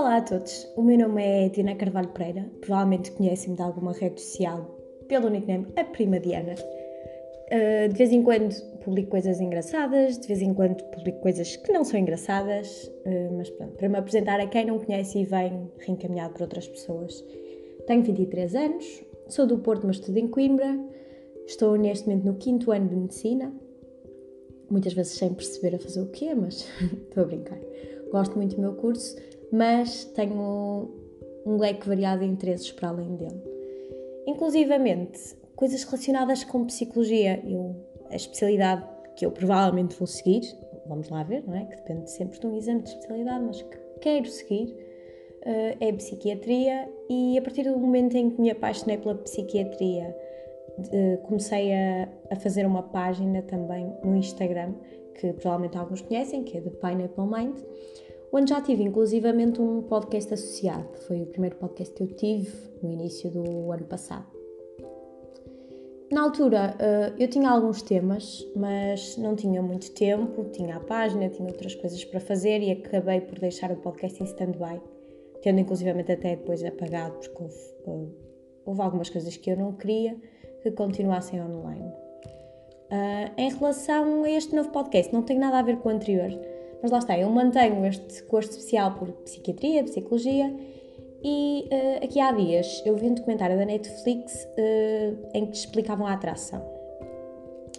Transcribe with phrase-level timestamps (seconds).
[0.00, 4.18] Olá a todos, o meu nome é Diana Carvalho Pereira, provavelmente conhecem-me de alguma rede
[4.18, 4.64] social
[5.06, 6.54] pelo nickname A Prima Diana.
[6.54, 11.70] Uh, de vez em quando publico coisas engraçadas, de vez em quando publico coisas que
[11.70, 15.70] não são engraçadas, uh, mas pronto, para me apresentar a quem não conhece e vem
[15.80, 17.22] reencaminhado por outras pessoas.
[17.86, 20.80] Tenho 23 anos, sou do Porto, mas estudo em Coimbra,
[21.46, 23.52] estou neste momento no quinto ano de Medicina,
[24.70, 26.66] muitas vezes sem perceber a fazer o quê, mas
[27.04, 27.58] estou a brincar.
[28.10, 29.14] Gosto muito do meu curso,
[29.52, 30.90] mas tenho
[31.44, 33.42] um leque variado de interesses para além dele.
[34.26, 37.42] Inclusivamente, coisas relacionadas com psicologia.
[37.44, 37.76] Eu,
[38.10, 38.84] a especialidade
[39.16, 40.42] que eu provavelmente vou seguir,
[40.86, 41.64] vamos lá ver, não é?
[41.64, 44.66] Que depende sempre de um exame de especialidade, mas que quero seguir,
[45.42, 46.88] uh, é psiquiatria.
[47.08, 50.16] E a partir do momento em que me apaixonei pela psiquiatria,
[50.78, 54.74] de, comecei a, a, fazer uma página também no Instagram,
[55.14, 57.58] que provavelmente alguns conhecem, que é The Pineapple Mind
[58.32, 60.88] onde já tive inclusivamente um podcast associado.
[61.06, 64.26] Foi o primeiro podcast que eu tive no início do ano passado.
[66.12, 71.28] Na altura eh, eu tinha alguns temas, mas não tinha muito tempo, tinha a página,
[71.28, 74.80] tinha outras coisas para fazer e acabei por deixar o podcast em stand-by,
[75.40, 77.54] tendo inclusivamente até depois apagado, porque houve,
[77.86, 78.08] eh,
[78.64, 80.16] houve algumas coisas que eu não queria
[80.62, 81.92] que continuassem online.
[82.90, 86.28] Uh, em relação a este novo podcast, não tem nada a ver com o anterior,
[86.82, 90.54] mas lá está, eu mantenho este curso especial por psiquiatria, psicologia
[91.22, 96.06] e uh, aqui há dias eu vi um documentário da Netflix uh, em que explicavam
[96.06, 96.64] a atração.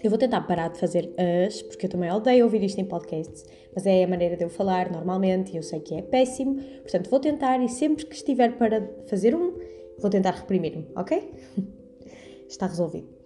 [0.04, 1.14] Eu vou tentar parar de fazer
[1.46, 4.50] as, porque eu também odeio ouvir isto em podcasts, mas é a maneira de eu
[4.50, 8.58] falar normalmente e eu sei que é péssimo, portanto vou tentar e sempre que estiver
[8.58, 9.54] para fazer um,
[10.00, 11.32] vou tentar reprimir-me, ok?
[12.50, 13.21] Está resolvido.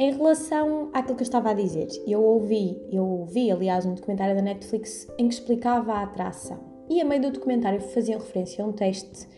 [0.00, 4.34] Em relação àquilo que eu estava a dizer, eu ouvi, eu ouvi, aliás, um documentário
[4.34, 6.58] da Netflix em que explicava a atração.
[6.88, 9.28] E a meio do documentário faziam referência a um teste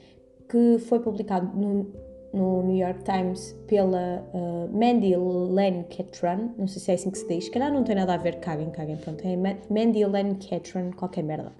[0.48, 1.92] que foi publicado no,
[2.32, 7.18] no New York Times pela uh, Mandy Len Catron, não sei se é assim que
[7.18, 9.36] se diz, calhar não tem nada a ver, caguem, caguem, pronto, é
[9.68, 11.52] Mandy Len Catron, qualquer merda.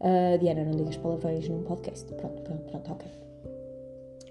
[0.00, 3.27] Uh, Diana, não digas palavrões num podcast, pronto, pronto, pronto, ok.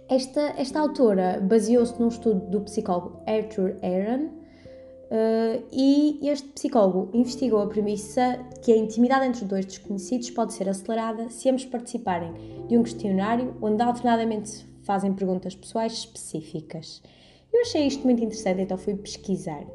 [0.10, 7.62] Esta, esta autora baseou-se num estudo do psicólogo Arthur Aaron uh, e este psicólogo investigou
[7.62, 12.32] a premissa que a intimidade entre dois desconhecidos pode ser acelerada se ambos participarem
[12.70, 17.02] de um questionário onde alternadamente fazem perguntas pessoais específicas.
[17.52, 19.66] Eu achei isto muito interessante, então fui pesquisar.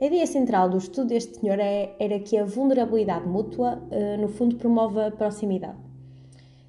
[0.00, 4.28] A ideia central do estudo deste senhor é, era que a vulnerabilidade mútua, uh, no
[4.28, 5.85] fundo, promove a proximidade.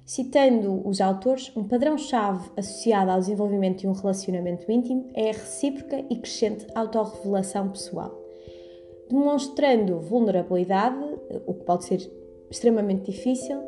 [0.08, 6.02] Citando os autores, um padrão-chave associado ao desenvolvimento de um relacionamento íntimo é a recíproca
[6.08, 8.18] e crescente autorrevelação pessoal.
[9.10, 10.96] Demonstrando vulnerabilidade,
[11.44, 12.10] o que pode ser
[12.50, 13.60] extremamente difícil,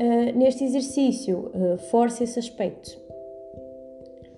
[0.00, 2.98] eh, neste exercício eh, força esse aspecto.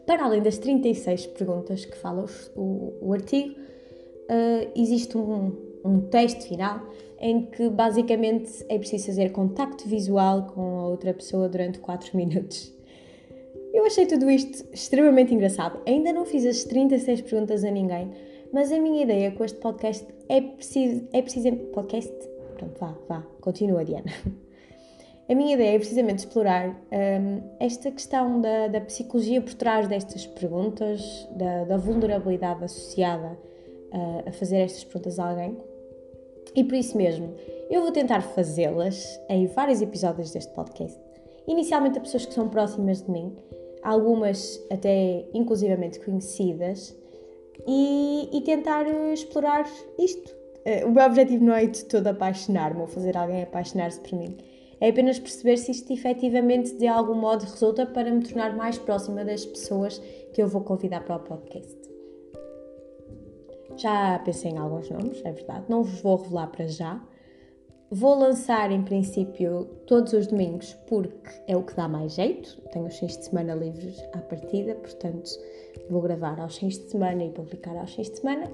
[0.04, 3.54] Para além das 36 perguntas que fala o, artigo,
[4.28, 6.82] eh, existe um, um teste final
[7.20, 12.74] em que basicamente é preciso fazer contacto visual com a outra pessoa durante 4 minutos.
[13.72, 15.80] Eu achei tudo isto extremamente engraçado.
[15.86, 18.10] Ainda não fiz as 36 perguntas a ninguém,
[18.52, 21.06] mas a minha ideia com este podcast é preciso.
[21.12, 22.12] É preciso podcast?
[22.56, 24.10] Pronto, vá, vá, continua, Diana.
[25.28, 30.26] A minha ideia é precisamente explorar um, esta questão da, da, psicologia por trás destas
[30.26, 33.38] perguntas, da, da vulnerabilidade associada
[33.92, 35.56] uh, a fazer estas perguntas a alguém
[36.54, 37.34] e por isso mesmo,
[37.70, 40.98] eu vou tentar fazê-las em vários episódios deste podcast.
[41.46, 43.36] Inicialmente a pessoas que são próximas de mim,
[43.82, 46.96] algumas até inclusivamente conhecidas,
[47.66, 49.68] e, e tentar explorar
[49.98, 50.34] isto.
[50.64, 54.36] Eh, o meu objetivo não é de todo apaixonar-me ou fazer alguém apaixonar-se por mim.
[54.80, 59.24] É apenas perceber se isto efetivamente de algum modo resulta para me tornar mais próxima
[59.24, 59.98] das pessoas
[60.32, 61.89] que eu vou convidar para o podcast.
[63.76, 67.00] Já pensei em alguns nomes, é verdade, não vos vou revelar para já.
[67.92, 72.60] Vou lançar em princípio todos os domingos porque é o que dá mais jeito.
[72.72, 75.28] Tenho os fins de semana livres à partida, portanto
[75.88, 78.50] vou gravar aos fins de semana e publicar aos fins de semana.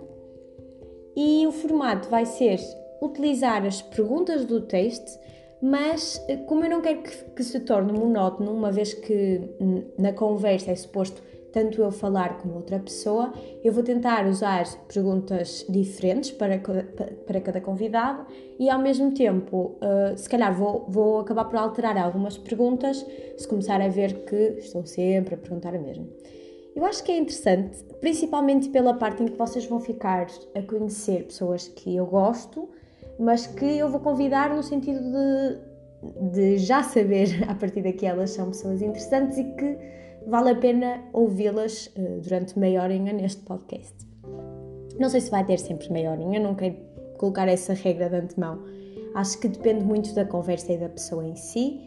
[1.15, 2.59] E o formato vai ser
[3.03, 5.19] utilizar as perguntas do texto,
[5.61, 9.41] mas eh, como eu não quero que, que se torne monótono, uma vez que
[9.99, 13.33] na conversa é suposto tanto eu falar como outra pessoa,
[13.65, 16.61] eu vou tentar usar perguntas diferentes para,
[17.27, 18.27] para cada convidado
[18.59, 23.05] e ao mesmo tempo, uh, se calhar vou, vou acabar por alterar algumas perguntas
[23.37, 26.07] se começar a ver que estou sempre a perguntar a mesma.
[26.75, 31.25] Eu acho que é interessante, principalmente pela parte em que vocês vão ficar a conhecer
[31.25, 32.69] pessoas que eu gosto,
[33.19, 35.77] mas que eu vou convidar no sentido de
[36.33, 39.79] de já saber a partir daqui elas são pessoas interessantes e que
[40.27, 43.95] vale a pena ouvi-las uh, durante meia horinha neste podcast.
[44.99, 46.77] Não sei se vai ter sempre meia horinha, não quero
[47.19, 48.63] colocar essa regra de antemão.
[49.15, 51.81] Acho que depende muito da conversa e da pessoa em si.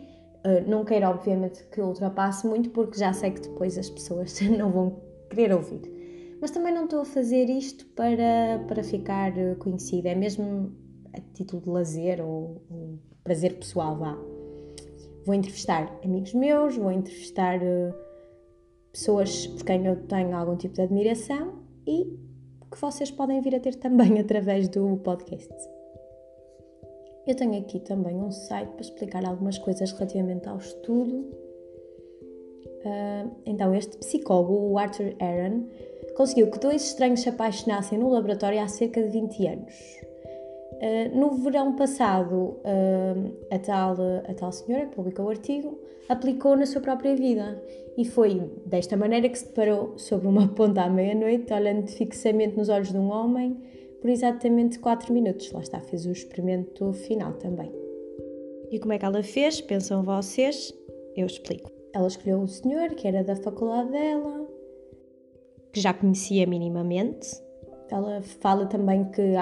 [0.45, 4.71] Uh, não quero, obviamente, que ultrapasse muito, porque já sei que depois as pessoas não
[4.71, 5.81] vão querer ouvir.
[6.42, 10.71] Mas também não estou a fazer isto para, para ficar conhecida, é mesmo
[11.13, 14.18] a título de lazer ou, ou prazer pessoal, vá.
[15.25, 17.94] Vou entrevistar amigos meus, vou entrevistar uh,
[18.91, 22.18] pessoas por quem eu tenho algum tipo de admiração e
[22.71, 25.53] que vocês podem vir a ter também através do podcast.
[27.27, 31.27] Eu tenho aqui também um site para explicar algumas coisas relativamente ao estudo.
[32.86, 35.68] Uh, então, este psicólogo, o Arthur Aaron,
[36.15, 39.74] conseguiu que dois estranhos se apaixonassem no laboratório há cerca de 20 anos.
[40.80, 45.78] Uh, no verão passado, uh, a, tal, a tal senhora que publicou o artigo
[46.08, 47.62] aplicou na sua própria vida
[47.98, 52.70] e foi desta maneira que se deparou sobre uma ponta à meia-noite, olhando fixamente nos
[52.70, 53.58] olhos de um homem
[54.02, 55.52] por exatamente 4 minutos.
[55.52, 57.72] Lá está, fez o experimento final também.
[58.72, 59.62] E como é que ela fez?
[59.62, 60.74] Pensam vocês?
[61.16, 61.72] Eu explico.
[61.94, 64.48] Ela escolheu o senhor que era da faculdade dela,
[65.74, 67.28] que já conhecia minimamente.
[67.90, 69.36] Ela fala também que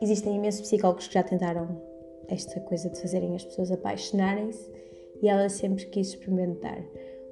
[0.00, 1.80] Existem imensos psicólogos que já tentaram
[2.28, 4.70] esta coisa de fazerem as pessoas apaixonarem-se
[5.22, 6.82] e ela sempre quis experimentar.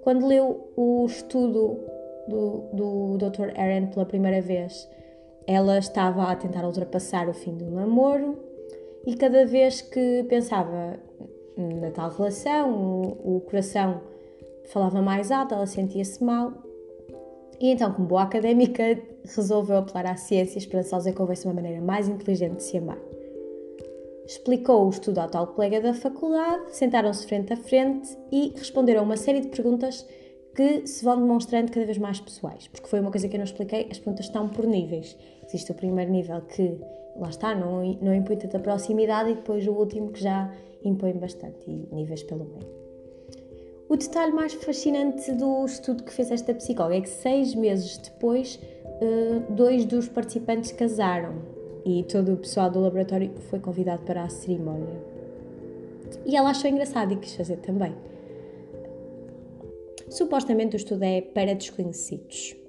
[0.02, 1.78] Quando leu o estudo
[2.28, 3.58] do, do Dr.
[3.58, 4.88] Aaron pela primeira vez,
[5.46, 8.38] ela estava a tentar ultrapassar o fim do namoro
[9.06, 10.98] e cada vez que pensava
[11.56, 14.00] na tal relação, o, o coração
[14.66, 16.52] falava mais alto, ela sentia-se mal.
[17.62, 22.08] E então, como boa académica, resolveu apelar à ciência esperançosa que houvesse uma maneira mais
[22.08, 22.98] inteligente de se amar.
[24.26, 29.16] Explicou o estudo ao tal colega da faculdade, sentaram-se frente a frente e responderam uma
[29.16, 30.04] série de perguntas
[30.56, 33.44] que se vão demonstrando cada vez mais pessoais, porque foi uma coisa que eu não
[33.44, 35.16] expliquei, as perguntas estão por níveis.
[35.46, 36.76] Existe o primeiro nível que,
[37.16, 40.52] lá está, não, não impõe tanta proximidade e depois o último que já
[40.84, 42.81] impõe bastante, e níveis pelo meio.
[43.88, 48.58] O detalhe mais fascinante do estudo que fez esta psicóloga é que seis meses depois
[49.00, 51.34] eh, dois dos participantes casaram
[51.84, 55.00] e todo o pessoal do laboratório foi convidado para a cerimónia.
[56.24, 57.94] E ela achou engraçado e quis fazer também.
[60.08, 62.61] Supostamente o estudo é para desconhecidos.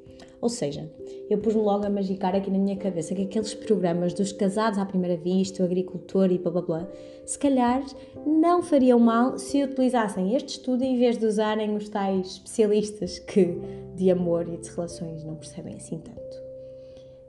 [0.44, 0.92] Ou seja,
[1.30, 4.86] eu pus-me logo a magicar aqui na minha cabeça que aqueles programas dos casados à
[4.86, 6.88] primeira vista, o agricultor e blá blá blá,
[7.26, 7.82] se calhar
[8.26, 13.58] não fariam mal se utilizassem este estudo em vez de usarem os tais especialistas que
[13.96, 16.38] de amor e de relações não percebem assim tanto.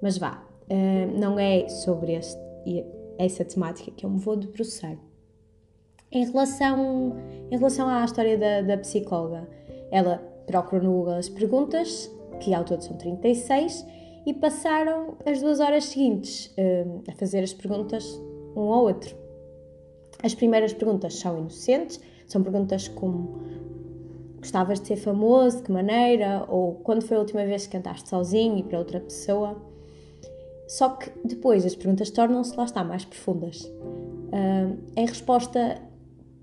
[0.03, 2.43] Mas vá, uh, não é sobre este,
[3.17, 4.99] essa temática que eu me vou debruçar.
[6.11, 7.15] Em relação,
[7.49, 9.49] em relação à história da, da psicóloga,
[9.93, 12.11] ela procurou no Google as perguntas,
[12.41, 13.87] que ao todo são 36,
[14.27, 18.05] e passaram as duas horas seguintes uh, a fazer as perguntas
[18.57, 19.15] um ao outro.
[20.23, 23.43] As primeiras perguntas são inocentes, são perguntas como
[24.39, 28.09] gostavas de ser famoso, de que maneira, ou quando foi a última vez que cantaste
[28.09, 29.57] sozinho e para outra pessoa.
[30.69, 33.63] Só que depois as perguntas tornam-se, lá está, mais profundas.
[33.65, 35.81] Uh, em resposta,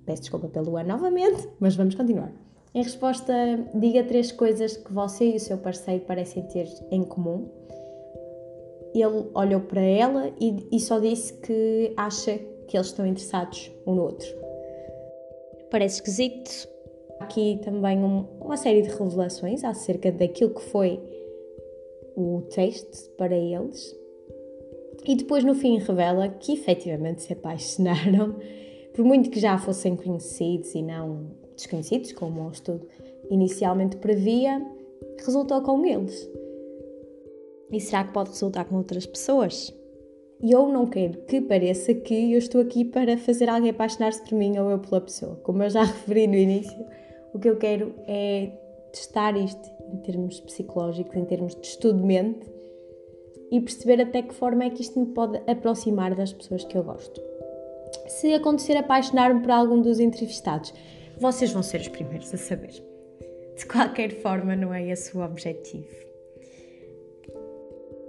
[0.06, 2.32] peço desculpa pelo ano novamente, mas vamos continuar.
[2.74, 3.34] Em resposta,
[3.76, 7.50] diga três coisas que você e o seu parceiro parecem ter em comum.
[8.94, 12.38] Ele olhou para ela e, e só disse que acha
[12.68, 14.28] que eles estão interessados um no outro.
[15.70, 16.68] Parece esquisito,
[17.20, 21.00] aqui também um, uma série de revelações acerca daquilo que foi
[22.16, 23.96] o teste para eles.
[25.06, 28.38] E depois no fim revela que efetivamente se apaixonaram,
[28.94, 32.88] por muito que já fossem conhecidos e não desconhecidos, como o estudo
[33.30, 34.62] inicialmente previa,
[35.18, 36.30] resultou com eles.
[37.72, 39.74] E será que pode resultar com outras pessoas?
[40.44, 44.34] E eu não quero que pareça que eu estou aqui para fazer alguém apaixonar-se por
[44.34, 45.36] mim ou eu pela pessoa.
[45.44, 46.86] Como eu já referi no início,
[47.34, 48.52] o que eu quero é
[48.92, 52.52] testar isto em termos psicológicos, em termos de estudo de mente
[53.52, 56.84] e perceber até que forma é que isto me pode aproximar das pessoas que eu
[56.84, 57.31] gosto.
[58.20, 60.74] Se acontecer apaixonar-me por algum dos entrevistados,
[61.18, 62.84] vocês vão ser os primeiros a saber.
[63.58, 65.88] De qualquer forma, não é esse o objetivo.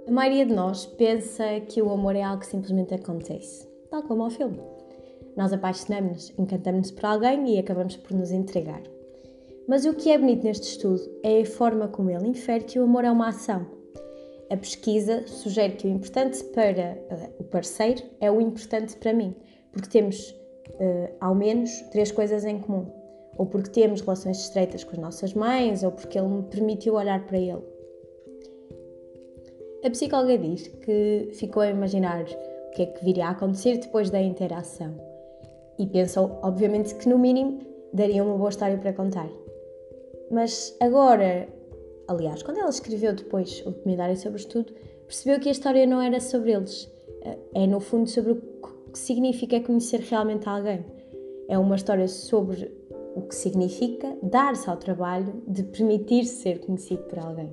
[0.05, 4.23] A maioria de nós pensa que o amor é algo que simplesmente acontece, tal como
[4.23, 4.59] ao filme.
[5.37, 8.83] Nós apaixonamos-nos, encantamos-nos por alguém e acabamos por nos entregar.
[9.67, 12.83] Mas o que é bonito neste estudo é a forma como ele infere que o
[12.83, 13.65] amor é uma ação.
[14.51, 19.33] A pesquisa sugere que o importante para uh, o parceiro é o importante para mim,
[19.73, 22.85] porque temos uh, ao menos três coisas em comum.
[23.35, 27.25] Ou porque temos relações estreitas com as nossas mães, ou porque ele me permitiu olhar
[27.25, 27.63] para ele.
[29.83, 34.09] A psicóloga diz que ficou a imaginar o que é que viria a acontecer depois
[34.09, 34.95] da interação
[35.77, 37.59] e pensou, obviamente, que no mínimo
[37.91, 39.29] daria uma boa história para contar.
[40.31, 41.49] Mas agora,
[42.07, 44.73] aliás, quando ela escreveu depois o documentário sobre o estudo,
[45.05, 46.89] percebeu que a história não era sobre eles,
[47.53, 48.35] é no fundo sobre o
[48.93, 50.85] que significa conhecer realmente alguém.
[51.49, 52.71] É uma história sobre
[53.15, 57.51] o que significa dar-se ao trabalho de permitir ser conhecido por alguém.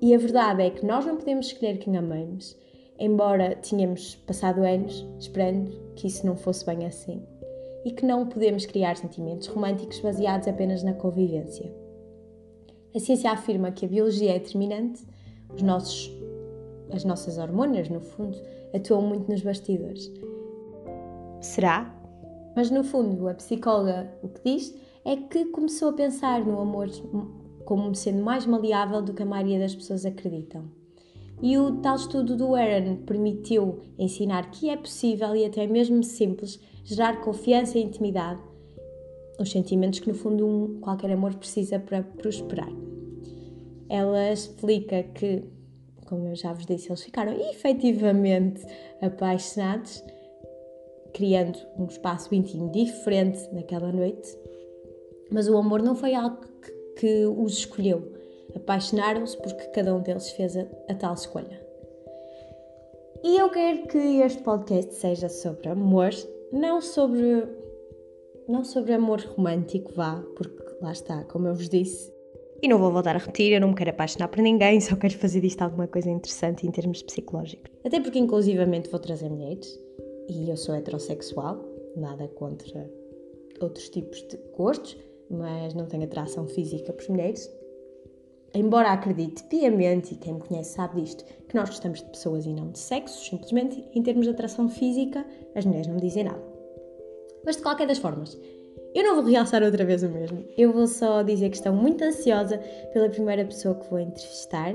[0.00, 2.56] E a verdade é que nós não podemos escolher quem amamos,
[2.98, 7.22] embora tínhamos passado anos esperando que isso não fosse bem assim,
[7.84, 11.74] e que não podemos criar sentimentos românticos baseados apenas na convivência.
[12.94, 15.02] A ciência afirma que a biologia é determinante,
[15.54, 16.12] os nossos,
[16.92, 18.38] as nossas hormonas, no fundo,
[18.74, 20.10] atuam muito nos bastidores.
[21.40, 21.94] Será?
[22.56, 26.88] Mas no fundo, a psicóloga o que diz é que começou a pensar no amor
[27.64, 30.64] como sendo mais maleável do que a maioria das pessoas acreditam.
[31.42, 36.60] E o tal estudo do Aaron permitiu ensinar que é possível e até mesmo simples
[36.84, 38.40] gerar confiança e intimidade,
[39.38, 42.70] os sentimentos que no fundo um, qualquer amor precisa para prosperar.
[43.88, 45.44] Ela explica que,
[46.04, 48.64] como eu já vos disse, eles ficaram efetivamente
[49.00, 50.04] apaixonados,
[51.12, 54.36] criando um espaço íntimo diferente naquela noite,
[55.30, 58.14] mas o amor não foi algo que, que os escolheu
[58.54, 61.60] Apaixonaram-se porque cada um deles fez a, a tal escolha.
[63.22, 66.10] E eu quero que este podcast seja sobre amor,
[66.52, 67.64] não sobre
[68.46, 72.12] não sobre amor romântico, vá, porque lá está, como eu vos disse,
[72.62, 75.14] e não vou voltar a repetir, eu não me quero apaixonar por ninguém, só quero
[75.14, 77.70] fazer disto alguma coisa interessante em termos psicológicos.
[77.84, 79.78] Até porque, inclusivamente, vou trazer mulheres
[80.28, 81.62] e eu sou heterossexual,
[81.96, 82.90] nada contra
[83.60, 84.96] outros tipos de gostos,
[85.30, 87.48] mas não tenho atração física por mulheres
[88.54, 92.52] embora acredite piamente, e quem me conhece sabe disto, que nós gostamos de pessoas e
[92.52, 96.42] não de sexos, simplesmente em termos de atração física, as mulheres não me dizem nada.
[97.44, 98.38] Mas de qualquer das formas,
[98.94, 100.44] eu não vou realçar outra vez o mesmo.
[100.56, 102.58] Eu vou só dizer que estou muito ansiosa
[102.92, 104.74] pela primeira pessoa que vou entrevistar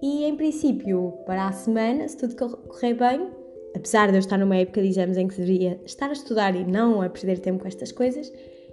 [0.00, 3.30] e, em princípio, para a semana, se tudo correr bem,
[3.74, 7.02] apesar de eu estar numa época exames em que deveria estar a estudar e não
[7.02, 8.32] a perder tempo com estas coisas,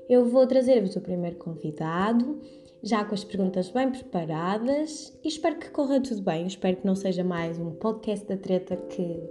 [0.09, 2.39] eu vou trazer-vos o primeiro convidado
[2.81, 6.47] já com as perguntas bem preparadas e espero que corra tudo bem.
[6.47, 9.21] Espero que não seja mais um podcast da treta que.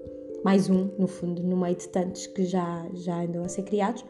[0.44, 4.04] mais um, no fundo, no meio de tantos que já, já andam a ser criados.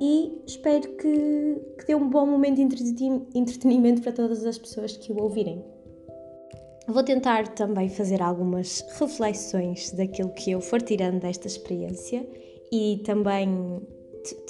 [0.00, 5.12] E espero que, que dê um bom momento de entretenimento para todas as pessoas que
[5.12, 5.64] o ouvirem.
[6.88, 12.26] Vou tentar também fazer algumas reflexões daquilo que eu for tirando desta experiência
[12.72, 13.80] e também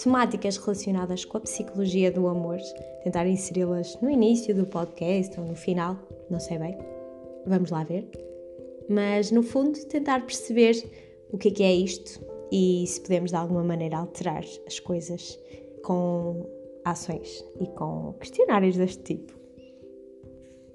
[0.03, 2.59] temáticas relacionadas com a psicologia do amor,
[3.03, 5.99] tentar inseri-las no início do podcast ou no final,
[6.31, 6.79] não sei bem.
[7.47, 8.09] Vamos lá ver.
[8.89, 10.83] Mas no fundo, tentar perceber
[11.31, 15.41] o que é que é isto e se podemos de alguma maneira alterar as coisas
[15.83, 16.47] com
[16.85, 19.33] ações e com questionários deste tipo.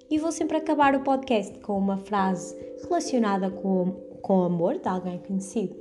[0.09, 3.91] E vou sempre acabar o podcast com uma frase relacionada com,
[4.21, 5.75] com o amor de alguém conhecido.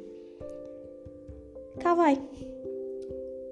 [1.80, 2.20] Cá vai.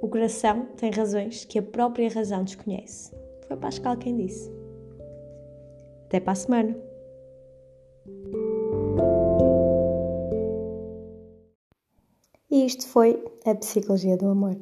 [0.02, 3.10] O coração tem razões que a própria razão desconhece.
[3.48, 4.52] Foi Pascal quem disse.
[6.06, 6.93] Até para a semana.
[12.64, 14.56] Isto foi a Psicologia do Amor.